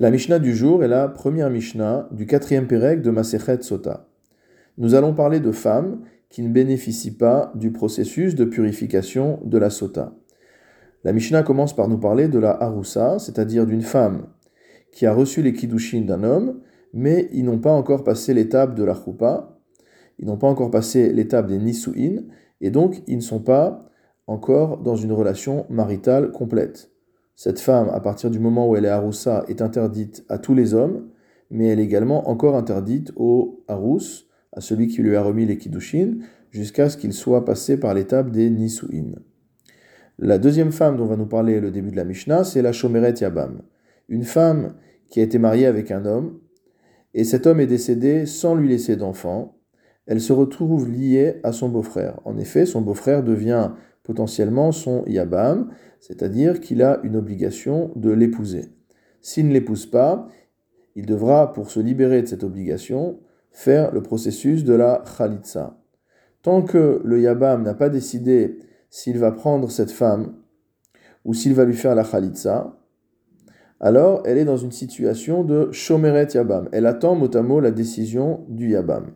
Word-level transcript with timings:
La 0.00 0.12
Mishnah 0.12 0.38
du 0.38 0.54
jour 0.54 0.84
est 0.84 0.88
la 0.88 1.08
première 1.08 1.50
Mishnah 1.50 2.08
du 2.12 2.24
quatrième 2.24 2.68
Pérec 2.68 3.02
de 3.02 3.10
Masechet 3.10 3.62
Sota. 3.62 4.06
Nous 4.76 4.94
allons 4.94 5.12
parler 5.12 5.40
de 5.40 5.50
femmes 5.50 6.02
qui 6.30 6.42
ne 6.42 6.52
bénéficient 6.52 7.16
pas 7.16 7.50
du 7.56 7.72
processus 7.72 8.36
de 8.36 8.44
purification 8.44 9.40
de 9.44 9.58
la 9.58 9.70
Sota. 9.70 10.14
La 11.02 11.12
Mishnah 11.12 11.42
commence 11.42 11.74
par 11.74 11.88
nous 11.88 11.98
parler 11.98 12.28
de 12.28 12.38
la 12.38 12.52
Harusa, 12.62 13.18
c'est-à-dire 13.18 13.66
d'une 13.66 13.82
femme 13.82 14.28
qui 14.92 15.04
a 15.04 15.12
reçu 15.12 15.42
les 15.42 15.52
Kiddushin 15.52 16.02
d'un 16.02 16.22
homme, 16.22 16.60
mais 16.92 17.28
ils 17.32 17.44
n'ont 17.44 17.58
pas 17.58 17.72
encore 17.72 18.04
passé 18.04 18.32
l'étape 18.34 18.76
de 18.76 18.84
la 18.84 18.94
Choupa, 18.94 19.58
ils 20.20 20.26
n'ont 20.26 20.38
pas 20.38 20.46
encore 20.46 20.70
passé 20.70 21.12
l'étape 21.12 21.48
des 21.48 21.58
Nisuin, 21.58 22.22
et 22.60 22.70
donc 22.70 23.02
ils 23.08 23.16
ne 23.16 23.22
sont 23.22 23.40
pas 23.40 23.90
encore 24.28 24.78
dans 24.78 24.94
une 24.94 25.12
relation 25.12 25.66
maritale 25.68 26.30
complète. 26.30 26.88
Cette 27.38 27.60
femme, 27.60 27.88
à 27.92 28.00
partir 28.00 28.30
du 28.30 28.40
moment 28.40 28.68
où 28.68 28.74
elle 28.74 28.84
est 28.84 28.88
Harusa, 28.88 29.44
est 29.46 29.62
interdite 29.62 30.24
à 30.28 30.38
tous 30.38 30.54
les 30.54 30.74
hommes, 30.74 31.06
mais 31.52 31.68
elle 31.68 31.78
est 31.78 31.84
également 31.84 32.28
encore 32.28 32.56
interdite 32.56 33.12
au 33.14 33.62
Harus, 33.68 34.26
à 34.52 34.60
celui 34.60 34.88
qui 34.88 35.02
lui 35.04 35.14
a 35.14 35.22
remis 35.22 35.46
les 35.46 35.56
Kiddushin, 35.56 36.16
jusqu'à 36.50 36.88
ce 36.88 36.96
qu'il 36.96 37.12
soit 37.12 37.44
passé 37.44 37.78
par 37.78 37.94
l'étape 37.94 38.32
des 38.32 38.50
Nisuin. 38.50 39.12
La 40.18 40.38
deuxième 40.38 40.72
femme 40.72 40.96
dont 40.96 41.06
va 41.06 41.16
nous 41.16 41.28
parler 41.28 41.60
le 41.60 41.70
début 41.70 41.92
de 41.92 41.96
la 41.96 42.02
Mishnah, 42.02 42.42
c'est 42.42 42.60
la 42.60 42.72
Shomeret 42.72 43.14
Yabam. 43.20 43.62
Une 44.08 44.24
femme 44.24 44.74
qui 45.08 45.20
a 45.20 45.22
été 45.22 45.38
mariée 45.38 45.66
avec 45.66 45.92
un 45.92 46.06
homme, 46.06 46.40
et 47.14 47.22
cet 47.22 47.46
homme 47.46 47.60
est 47.60 47.68
décédé 47.68 48.26
sans 48.26 48.56
lui 48.56 48.68
laisser 48.68 48.96
d'enfant, 48.96 49.60
elle 50.06 50.20
se 50.20 50.32
retrouve 50.32 50.90
liée 50.90 51.36
à 51.44 51.52
son 51.52 51.68
beau-frère. 51.68 52.18
En 52.24 52.36
effet, 52.36 52.66
son 52.66 52.80
beau-frère 52.80 53.22
devient 53.22 53.70
potentiellement 54.08 54.72
son 54.72 55.04
Yabam, 55.04 55.68
c'est-à-dire 56.00 56.60
qu'il 56.60 56.82
a 56.82 56.98
une 57.02 57.14
obligation 57.14 57.92
de 57.94 58.10
l'épouser. 58.10 58.70
S'il 59.20 59.48
ne 59.48 59.52
l'épouse 59.52 59.84
pas, 59.84 60.26
il 60.96 61.04
devra, 61.04 61.52
pour 61.52 61.70
se 61.70 61.78
libérer 61.78 62.22
de 62.22 62.26
cette 62.26 62.42
obligation, 62.42 63.20
faire 63.52 63.92
le 63.92 64.02
processus 64.02 64.64
de 64.64 64.72
la 64.72 65.04
Khalitsa. 65.18 65.78
Tant 66.40 66.62
que 66.62 67.02
le 67.04 67.20
Yabam 67.20 67.62
n'a 67.62 67.74
pas 67.74 67.90
décidé 67.90 68.60
s'il 68.88 69.18
va 69.18 69.30
prendre 69.30 69.70
cette 69.70 69.90
femme 69.90 70.36
ou 71.26 71.34
s'il 71.34 71.52
va 71.52 71.66
lui 71.66 71.74
faire 71.74 71.94
la 71.94 72.02
Khalitsa, 72.02 72.80
alors 73.78 74.22
elle 74.24 74.38
est 74.38 74.46
dans 74.46 74.56
une 74.56 74.72
situation 74.72 75.44
de 75.44 75.70
Shomeret 75.70 76.28
Yabam. 76.32 76.70
Elle 76.72 76.86
attend 76.86 77.14
mot 77.14 77.36
à 77.36 77.42
mot 77.42 77.60
la 77.60 77.72
décision 77.72 78.46
du 78.48 78.70
Yabam. 78.70 79.12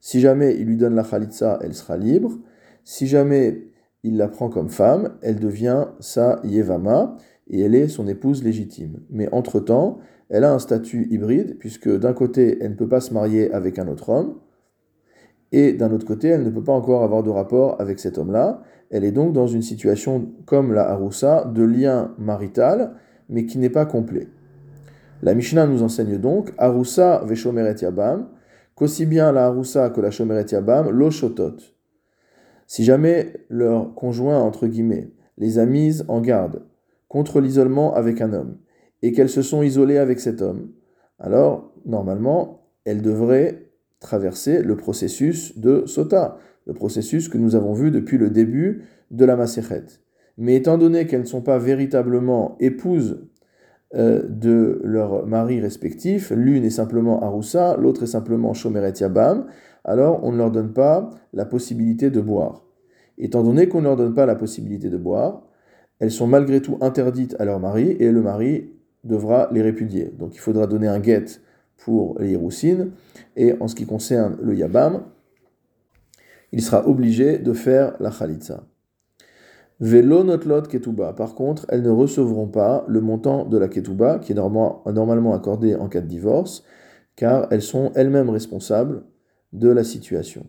Si 0.00 0.20
jamais 0.20 0.56
il 0.58 0.64
lui 0.64 0.78
donne 0.78 0.94
la 0.94 1.04
Khalitsa, 1.04 1.58
elle 1.60 1.74
sera 1.74 1.98
libre. 1.98 2.38
Si 2.82 3.06
jamais 3.06 3.69
il 4.02 4.16
la 4.16 4.28
prend 4.28 4.48
comme 4.48 4.70
femme, 4.70 5.16
elle 5.22 5.38
devient 5.38 5.86
sa 6.00 6.40
Yevama 6.44 7.16
et 7.48 7.60
elle 7.60 7.74
est 7.74 7.88
son 7.88 8.06
épouse 8.08 8.42
légitime. 8.42 9.00
Mais 9.10 9.28
entre-temps, 9.32 9.98
elle 10.28 10.44
a 10.44 10.52
un 10.52 10.58
statut 10.58 11.08
hybride, 11.10 11.58
puisque 11.58 11.88
d'un 11.88 12.12
côté, 12.12 12.58
elle 12.60 12.70
ne 12.70 12.76
peut 12.76 12.88
pas 12.88 13.00
se 13.00 13.12
marier 13.12 13.52
avec 13.52 13.78
un 13.78 13.88
autre 13.88 14.08
homme, 14.10 14.36
et 15.52 15.72
d'un 15.72 15.90
autre 15.90 16.06
côté, 16.06 16.28
elle 16.28 16.44
ne 16.44 16.50
peut 16.50 16.62
pas 16.62 16.72
encore 16.72 17.02
avoir 17.02 17.22
de 17.22 17.30
rapport 17.30 17.80
avec 17.80 17.98
cet 17.98 18.18
homme-là. 18.18 18.62
Elle 18.90 19.04
est 19.04 19.12
donc 19.12 19.32
dans 19.32 19.48
une 19.48 19.62
situation 19.62 20.28
comme 20.46 20.72
la 20.72 20.88
Haroussa, 20.88 21.44
de 21.44 21.64
lien 21.64 22.14
marital, 22.18 22.94
mais 23.28 23.46
qui 23.46 23.58
n'est 23.58 23.70
pas 23.70 23.86
complet. 23.86 24.28
La 25.22 25.34
Mishnah 25.34 25.66
nous 25.66 25.82
enseigne 25.82 26.18
donc 26.18 26.52
Haroussa 26.56 27.22
veshomeret 27.24 27.76
yabam, 27.82 28.28
qu'aussi 28.74 29.06
bien 29.06 29.32
la 29.32 29.46
Haroussa 29.46 29.90
que 29.90 30.00
la 30.00 30.10
shomeret 30.10 30.46
yabam, 30.52 30.88
lo 30.90 31.10
shotot. 31.10 31.56
Si 32.70 32.84
jamais 32.84 33.32
leur 33.48 33.96
conjoint, 33.96 34.38
entre 34.38 34.68
guillemets, 34.68 35.10
les 35.38 35.58
a 35.58 35.66
mises 35.66 36.04
en 36.06 36.20
garde 36.20 36.62
contre 37.08 37.40
l'isolement 37.40 37.92
avec 37.94 38.20
un 38.20 38.32
homme, 38.32 38.58
et 39.02 39.10
qu'elles 39.10 39.28
se 39.28 39.42
sont 39.42 39.64
isolées 39.64 39.98
avec 39.98 40.20
cet 40.20 40.40
homme, 40.40 40.70
alors, 41.18 41.74
normalement, 41.84 42.68
elles 42.84 43.02
devraient 43.02 43.72
traverser 43.98 44.62
le 44.62 44.76
processus 44.76 45.58
de 45.58 45.82
Sota, 45.86 46.38
le 46.64 46.72
processus 46.72 47.28
que 47.28 47.38
nous 47.38 47.56
avons 47.56 47.72
vu 47.72 47.90
depuis 47.90 48.18
le 48.18 48.30
début 48.30 48.84
de 49.10 49.24
la 49.24 49.34
Maséchet. 49.34 49.86
Mais 50.38 50.54
étant 50.54 50.78
donné 50.78 51.08
qu'elles 51.08 51.22
ne 51.22 51.26
sont 51.26 51.42
pas 51.42 51.58
véritablement 51.58 52.56
épouses 52.60 53.26
euh, 53.96 54.22
de 54.28 54.80
leurs 54.84 55.26
maris 55.26 55.60
respectifs, 55.60 56.30
l'une 56.30 56.62
est 56.62 56.70
simplement 56.70 57.20
Aroussa, 57.20 57.76
l'autre 57.76 58.04
est 58.04 58.06
simplement 58.14 58.54
Shomeret 58.54 58.92
Yabam, 59.00 59.48
alors 59.84 60.24
on 60.24 60.32
ne 60.32 60.38
leur 60.38 60.50
donne 60.50 60.72
pas 60.72 61.10
la 61.32 61.44
possibilité 61.44 62.10
de 62.10 62.20
boire. 62.20 62.64
Étant 63.18 63.42
donné 63.42 63.68
qu'on 63.68 63.80
ne 63.80 63.84
leur 63.84 63.96
donne 63.96 64.14
pas 64.14 64.26
la 64.26 64.34
possibilité 64.34 64.88
de 64.88 64.96
boire, 64.96 65.42
elles 65.98 66.10
sont 66.10 66.26
malgré 66.26 66.62
tout 66.62 66.78
interdites 66.80 67.36
à 67.38 67.44
leur 67.44 67.60
mari 67.60 67.96
et 68.00 68.10
le 68.10 68.22
mari 68.22 68.72
devra 69.04 69.48
les 69.52 69.62
répudier. 69.62 70.12
Donc 70.18 70.34
il 70.34 70.38
faudra 70.38 70.66
donner 70.66 70.88
un 70.88 70.98
guet 70.98 71.24
pour 71.76 72.18
les 72.18 72.32
Hiroussines 72.32 72.90
et 73.36 73.54
en 73.60 73.68
ce 73.68 73.74
qui 73.74 73.86
concerne 73.86 74.36
le 74.42 74.54
Yabam, 74.54 75.02
il 76.52 76.62
sera 76.62 76.86
obligé 76.88 77.38
de 77.38 77.52
faire 77.52 77.94
la 78.00 78.10
Khalitsa. 78.10 78.64
Velo 79.80 80.24
notlot 80.24 80.62
ketuba. 80.62 81.14
Par 81.14 81.34
contre, 81.34 81.64
elles 81.70 81.82
ne 81.82 81.90
recevront 81.90 82.48
pas 82.48 82.84
le 82.86 83.00
montant 83.00 83.46
de 83.46 83.56
la 83.56 83.68
ketuba 83.68 84.18
qui 84.18 84.32
est 84.32 84.34
normalement 84.34 85.32
accordé 85.32 85.74
en 85.74 85.88
cas 85.88 86.02
de 86.02 86.06
divorce, 86.06 86.64
car 87.16 87.46
elles 87.50 87.62
sont 87.62 87.90
elles-mêmes 87.94 88.28
responsables 88.28 89.04
de 89.52 89.68
la 89.68 89.84
situation. 89.84 90.46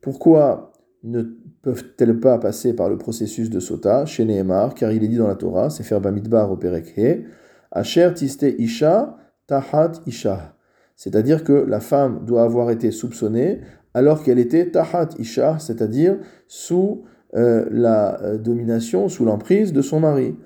Pourquoi 0.00 0.72
ne 1.02 1.22
peuvent-elles 1.62 2.20
pas 2.20 2.38
passer 2.38 2.74
par 2.74 2.88
le 2.88 2.98
processus 2.98 3.50
de 3.50 3.60
sota 3.60 4.06
chez 4.06 4.24
Nehemar, 4.24 4.74
car 4.74 4.92
il 4.92 5.02
est 5.02 5.08
dit 5.08 5.16
dans 5.16 5.28
la 5.28 5.34
Torah, 5.34 5.70
c'est 5.70 5.82
faire 5.82 6.00
Bamidbar 6.00 6.50
au 6.50 6.56
Perekhe, 6.56 7.24
Asher 7.70 8.10
tiste 8.14 8.44
isha 8.58 9.16
tahat 9.46 9.92
isha. 10.06 10.56
C'est-à-dire 10.96 11.42
que 11.42 11.52
la 11.52 11.80
femme 11.80 12.24
doit 12.24 12.42
avoir 12.42 12.70
été 12.70 12.90
soupçonnée 12.90 13.60
alors 13.94 14.22
qu'elle 14.22 14.38
était 14.38 14.70
tahat 14.70 15.08
isha, 15.18 15.58
c'est-à-dire 15.58 16.18
sous 16.48 17.04
euh, 17.34 17.66
la 17.70 18.20
euh, 18.22 18.38
domination, 18.38 19.08
sous 19.08 19.24
l'emprise 19.24 19.72
de 19.72 19.82
son 19.82 20.00
mari. 20.00 20.36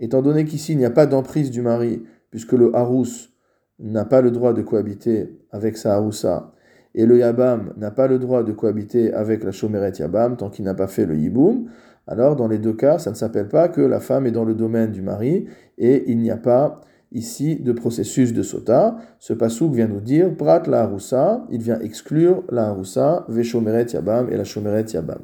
Étant 0.00 0.20
donné 0.20 0.44
qu'ici 0.44 0.72
il 0.72 0.78
n'y 0.78 0.84
a 0.84 0.90
pas 0.90 1.06
d'emprise 1.06 1.50
du 1.50 1.62
mari, 1.62 2.02
puisque 2.30 2.52
le 2.52 2.74
harous 2.74 3.30
n'a 3.78 4.04
pas 4.04 4.20
le 4.20 4.30
droit 4.30 4.52
de 4.52 4.62
cohabiter 4.62 5.38
avec 5.50 5.76
sa 5.76 5.94
haroussa, 5.94 6.53
et 6.94 7.06
le 7.06 7.18
yabam 7.18 7.72
n'a 7.76 7.90
pas 7.90 8.06
le 8.06 8.18
droit 8.18 8.42
de 8.42 8.52
cohabiter 8.52 9.12
avec 9.12 9.42
la 9.44 9.50
chomeret 9.50 9.92
yabam 9.98 10.36
tant 10.36 10.50
qu'il 10.50 10.64
n'a 10.64 10.74
pas 10.74 10.86
fait 10.86 11.06
le 11.06 11.16
yiboum, 11.16 11.68
alors 12.06 12.36
dans 12.36 12.48
les 12.48 12.58
deux 12.58 12.74
cas, 12.74 12.98
ça 12.98 13.10
ne 13.10 13.14
s'appelle 13.14 13.48
pas 13.48 13.68
que 13.68 13.80
la 13.80 14.00
femme 14.00 14.26
est 14.26 14.30
dans 14.30 14.44
le 14.44 14.54
domaine 14.54 14.92
du 14.92 15.02
mari 15.02 15.46
et 15.78 16.10
il 16.10 16.18
n'y 16.18 16.30
a 16.30 16.36
pas 16.36 16.80
ici 17.12 17.56
de 17.56 17.72
processus 17.72 18.32
de 18.32 18.42
sota. 18.42 18.96
Ce 19.18 19.32
pasouk 19.32 19.72
vient 19.72 19.88
nous 19.88 20.00
dire 20.00 20.36
prat 20.36 20.62
la 20.66 20.82
haroussa, 20.82 21.46
il 21.50 21.62
vient 21.62 21.80
exclure 21.80 22.42
la 22.50 22.68
haroussa, 22.68 23.24
veshomeret 23.28 23.86
yabam 23.92 24.28
et 24.30 24.36
la 24.36 24.44
chomeret 24.44 24.84
yabam. 24.92 25.20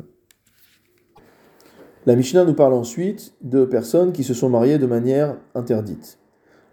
La 2.07 2.17
Mishnah 2.17 2.45
nous 2.45 2.55
parle 2.55 2.73
ensuite 2.73 3.35
de 3.43 3.67
personnes 3.67 4.13
qui 4.13 4.25
se 4.25 4.33
sont 4.33 4.49
mariées 4.49 4.79
de 4.79 4.87
manière 4.87 5.37
interdite. 5.55 6.19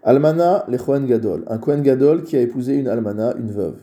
Almana 0.02 0.64
le 0.68 0.78
Kohen 0.78 1.06
Gadol, 1.06 1.44
un 1.48 1.58
Kohen 1.58 1.82
Gadol 1.82 2.22
qui 2.22 2.36
a 2.36 2.40
épousé 2.40 2.76
une 2.76 2.88
Almana, 2.88 3.34
une 3.38 3.50
veuve. 3.50 3.76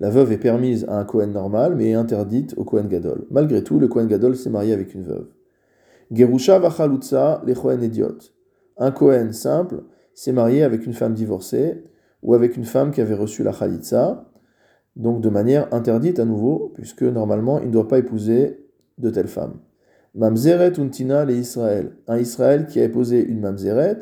La 0.00 0.08
veuve 0.08 0.32
est 0.32 0.38
permise 0.38 0.86
à 0.88 0.98
un 0.98 1.04
Kohen 1.04 1.30
normal, 1.32 1.76
mais 1.76 1.90
est 1.90 1.94
interdite 1.94 2.54
au 2.56 2.64
Kohen 2.64 2.88
Gadol. 2.88 3.26
Malgré 3.30 3.62
tout, 3.62 3.78
le 3.78 3.86
Kohen 3.86 4.08
Gadol 4.08 4.34
s'est 4.34 4.48
marié 4.48 4.72
avec 4.72 4.94
une 4.94 5.04
veuve. 5.04 5.28
Gerusha 6.10 6.58
vachalutza 6.58 7.42
le 7.46 7.54
Kohen 7.54 7.82
Idiot. 7.82 8.16
Un 8.78 8.92
Kohen 8.92 9.32
simple 9.32 9.82
s'est 10.14 10.32
marié 10.32 10.62
avec 10.62 10.86
une 10.86 10.94
femme 10.94 11.12
divorcée 11.12 11.84
ou 12.22 12.32
avec 12.32 12.56
une 12.56 12.64
femme 12.64 12.92
qui 12.92 13.02
avait 13.02 13.14
reçu 13.14 13.42
la 13.42 13.52
Khalitza, 13.52 14.26
donc 14.96 15.20
de 15.20 15.28
manière 15.28 15.72
interdite 15.72 16.18
à 16.18 16.24
nouveau, 16.24 16.72
puisque 16.74 17.02
normalement 17.02 17.60
il 17.60 17.66
ne 17.66 17.72
doit 17.72 17.88
pas 17.88 17.98
épouser 17.98 18.66
de 18.98 19.10
telle 19.10 19.28
femme. 19.28 19.60
Mamzeret 20.14 20.80
untina 20.80 21.26
le 21.26 21.34
Israël. 21.34 21.92
Un 22.08 22.18
Israël 22.18 22.66
qui 22.66 22.80
a 22.80 22.84
épousé 22.84 23.22
une 23.22 23.40
Mamzeret, 23.40 23.98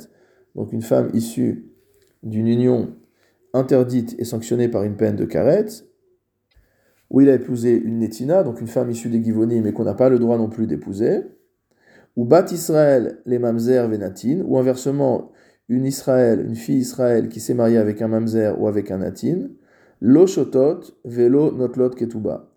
donc 0.55 0.73
une 0.73 0.83
femme 0.83 1.11
issue 1.13 1.73
d'une 2.23 2.47
union 2.47 2.95
interdite 3.53 4.15
et 4.19 4.25
sanctionnée 4.25 4.69
par 4.69 4.85
une 4.85 4.97
peine 4.97 5.17
de 5.17 5.25
karet, 5.25 5.67
ou 7.11 7.21
il 7.21 7.29
a 7.29 7.35
épousé 7.35 7.75
une 7.77 7.99
Netina, 7.99 8.43
donc 8.43 8.61
une 8.61 8.67
femme 8.67 8.91
issue 8.91 9.09
des 9.09 9.23
Givoni, 9.23 9.61
mais 9.61 9.73
qu'on 9.73 9.85
n'a 9.85 9.95
pas 9.95 10.09
le 10.09 10.19
droit 10.19 10.39
non 10.39 10.49
plus 10.49 10.67
d'épouser, 10.67 11.23
ou 12.17 12.25
Bat 12.25 12.47
Israël 12.53 13.19
les 13.27 13.39
Mamzer 13.39 13.89
Venatin, 13.89 14.43
ou 14.45 14.59
inversement 14.59 15.33
une 15.69 15.85
Israël, 15.85 16.45
une 16.47 16.57
fille 16.57 16.79
Israël 16.79 17.29
qui 17.29 17.41
s'est 17.41 17.55
mariée 17.55 17.79
avec 17.79 18.03
un 18.03 18.09
Mamzer 18.09 18.61
ou 18.61 18.69
avec 18.69 18.91
un 18.91 18.99
Natin, 18.99 19.49
Lo 20.01 20.27
Shotot, 20.27 20.81
Velo 21.05 21.53
Notlot 21.53 21.91
Ketuba. 21.91 22.51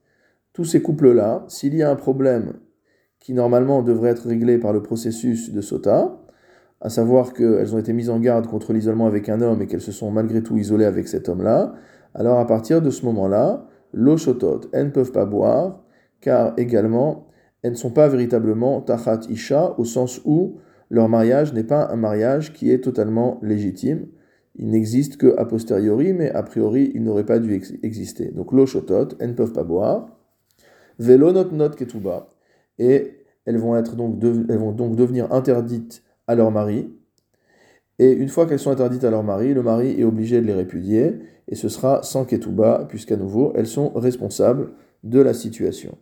Tous 0.54 0.65
ces 0.65 0.81
couples-là, 0.81 1.45
s'il 1.47 1.75
y 1.75 1.83
a 1.83 1.89
un 1.89 1.95
problème 1.95 2.54
qui 3.19 3.33
normalement 3.33 3.83
devrait 3.83 4.09
être 4.09 4.27
réglé 4.27 4.57
par 4.57 4.74
le 4.74 4.81
processus 4.81 5.51
de 5.51 5.62
Sota, 5.62 6.19
à 6.81 6.89
savoir 6.89 7.33
qu'elles 7.33 7.75
ont 7.75 7.80
été 7.80 7.94
mises 7.94 8.09
en 8.09 8.19
garde 8.19 8.47
contre 8.47 8.74
l'isolement 8.74 9.06
avec 9.06 9.30
un 9.30 9.42
homme 9.42 9.62
et 9.62 9.68
qu'elles 9.68 9.81
se 9.81 9.92
sont 9.92 10.12
malgré 10.12 10.42
tout 10.42 10.57
isolées 10.57 10.86
avec 10.86 11.07
cet 11.07 11.30
homme-là, 11.30 11.75
alors 12.15 12.39
à 12.39 12.47
partir 12.47 12.81
de 12.81 12.89
ce 12.89 13.06
moment-là, 13.06 13.68
l'eau 13.93 14.17
chotot, 14.17 14.61
elles 14.71 14.88
ne 14.88 14.91
peuvent 14.91 15.11
pas 15.11 15.25
boire, 15.25 15.83
car 16.21 16.53
également, 16.57 17.27
elles 17.63 17.71
ne 17.71 17.77
sont 17.77 17.91
pas 17.91 18.07
véritablement 18.07 18.81
tachat 18.81 19.21
isha, 19.29 19.75
au 19.77 19.85
sens 19.85 20.21
où 20.25 20.57
leur 20.89 21.09
mariage 21.09 21.53
n'est 21.53 21.63
pas 21.63 21.88
un 21.91 21.95
mariage 21.95 22.53
qui 22.53 22.71
est 22.71 22.83
totalement 22.83 23.39
légitime. 23.41 24.07
il 24.55 24.69
n'existe 24.69 25.15
que 25.17 25.38
a 25.38 25.45
posteriori, 25.45 26.13
mais 26.13 26.29
a 26.31 26.43
priori, 26.43 26.91
il 26.93 27.03
n'aurait 27.03 27.25
pas 27.25 27.39
dû 27.39 27.53
exister. 27.83 28.31
Donc 28.31 28.51
l'eau 28.51 28.65
shotot, 28.65 29.15
elles 29.19 29.29
ne 29.29 29.35
peuvent 29.35 29.53
pas 29.53 29.63
boire. 29.63 30.09
Velo 30.99 31.31
not 31.31 31.51
not 31.51 31.69
ketuba, 31.71 32.27
et 32.77 33.25
elles 33.45 33.57
vont, 33.57 33.75
être 33.75 33.95
donc 33.95 34.21
elles 34.23 34.57
vont 34.57 34.73
donc 34.73 34.95
devenir 34.95 35.31
interdites 35.31 36.03
à 36.27 36.35
leur 36.35 36.51
mari. 36.51 36.94
Et 38.01 38.13
une 38.13 38.30
fois 38.30 38.48
qu'elles 38.48 38.57
sont 38.57 38.71
interdites 38.71 39.03
à 39.03 39.12
leur 39.12 39.21
mari, 39.21 39.53
le 39.53 39.62
mari 39.62 39.94
est 40.00 40.03
obligé 40.03 40.42
de 40.42 40.48
les 40.48 40.56
répudier, 40.56 41.19
et 41.48 41.53
ce 41.53 41.69
sera 41.69 42.01
sans 42.01 42.25
ketuba, 42.25 42.88
puisqu'à 42.89 43.15
nouveau, 43.15 43.53
elles 43.56 43.68
sont 43.68 43.89
responsables 43.94 44.71
de 45.03 45.19
la 45.19 45.36
situation. 45.36 45.95